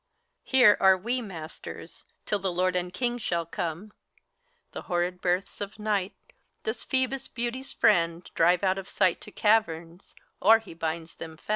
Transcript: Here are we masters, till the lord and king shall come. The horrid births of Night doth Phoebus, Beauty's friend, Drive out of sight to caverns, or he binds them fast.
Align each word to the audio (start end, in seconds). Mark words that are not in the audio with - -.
Here 0.43 0.77
are 0.79 0.97
we 0.97 1.21
masters, 1.21 2.05
till 2.25 2.39
the 2.39 2.51
lord 2.51 2.75
and 2.75 2.91
king 2.91 3.19
shall 3.19 3.45
come. 3.45 3.93
The 4.71 4.81
horrid 4.89 5.21
births 5.21 5.61
of 5.61 5.77
Night 5.77 6.15
doth 6.63 6.85
Phoebus, 6.85 7.27
Beauty's 7.27 7.71
friend, 7.71 8.27
Drive 8.33 8.63
out 8.63 8.79
of 8.79 8.89
sight 8.89 9.21
to 9.21 9.31
caverns, 9.31 10.15
or 10.41 10.57
he 10.57 10.73
binds 10.73 11.13
them 11.13 11.37
fast. 11.37 11.49